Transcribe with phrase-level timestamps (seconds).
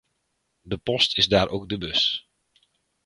[0.61, 2.29] De post is daar ook de bus.